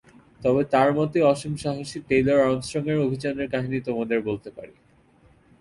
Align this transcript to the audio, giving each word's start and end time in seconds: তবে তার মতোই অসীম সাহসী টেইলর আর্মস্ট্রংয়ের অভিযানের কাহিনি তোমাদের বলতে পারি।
তবে 0.41 0.61
তার 0.63 0.89
মতোই 0.97 1.23
অসীম 1.23 1.53
সাহসী 1.55 1.99
টেইলর 2.07 2.39
আর্মস্ট্রংয়ের 2.39 3.03
অভিযানের 3.05 3.47
কাহিনি 3.53 3.77
তোমাদের 3.81 4.19
বলতে 4.21 4.49
পারি। 4.57 4.75